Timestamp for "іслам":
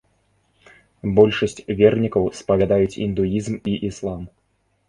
3.93-4.21